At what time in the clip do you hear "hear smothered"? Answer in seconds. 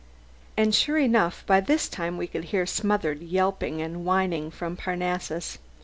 2.45-3.21